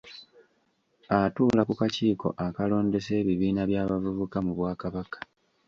Atuula 1.17 1.61
ku 1.67 1.73
kakiiko 1.81 2.27
akalondesa 2.45 3.11
ebibiina 3.21 3.61
by'abavubuka 3.69 4.37
mu 4.45 4.51
Bwakabaka 4.57 5.17